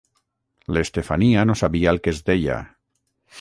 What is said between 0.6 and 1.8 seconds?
L'Estefania no